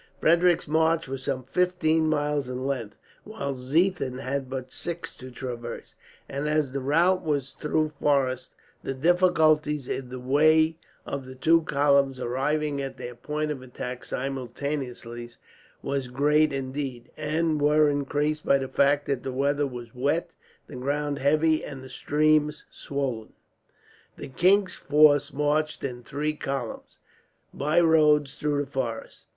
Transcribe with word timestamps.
Frederick's 0.19 0.67
march 0.67 1.07
was 1.07 1.21
some 1.21 1.43
fifteen 1.43 2.09
miles 2.09 2.49
in 2.49 2.65
length, 2.65 2.95
while 3.23 3.53
Ziethen 3.53 4.17
had 4.19 4.49
but 4.49 4.71
six 4.71 5.15
to 5.17 5.29
traverse; 5.29 5.93
and 6.27 6.49
as 6.49 6.71
the 6.71 6.79
route 6.79 7.21
was 7.23 7.51
through 7.51 7.89
forests, 8.01 8.55
the 8.81 8.95
difficulties 8.95 9.87
in 9.87 10.09
the 10.09 10.19
way 10.19 10.75
of 11.05 11.27
the 11.27 11.35
two 11.35 11.61
columns 11.61 12.19
arriving 12.19 12.81
at 12.81 12.97
their 12.97 13.13
point 13.13 13.51
of 13.51 13.61
attack, 13.61 14.03
simultaneously, 14.03 15.29
were 15.83 16.01
great 16.11 16.51
indeed; 16.51 17.11
and 17.15 17.61
were 17.61 17.87
increased 17.87 18.43
by 18.43 18.57
the 18.57 18.67
fact 18.67 19.05
that 19.05 19.21
the 19.21 19.31
weather 19.31 19.67
was 19.67 19.93
wet, 19.93 20.31
the 20.65 20.75
ground 20.77 21.19
heavy, 21.19 21.63
and 21.63 21.83
the 21.83 21.89
streams 21.89 22.65
swollen. 22.71 23.33
The 24.17 24.29
king's 24.29 24.73
force 24.73 25.31
marched 25.31 25.83
in 25.83 26.01
three 26.01 26.33
columns, 26.33 26.97
by 27.53 27.79
roads 27.79 28.33
through 28.33 28.65
the 28.65 28.71
forest. 28.71 29.27